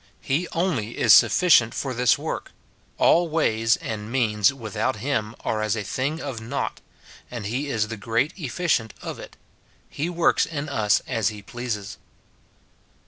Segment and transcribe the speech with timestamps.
[0.23, 2.53] He only is sufficient for this work;
[2.97, 6.81] all ways and means without him are as a thing of nought;
[7.29, 9.37] and he is the great efficient of it,—
[9.91, 11.99] he ivorhs in us as he pleases.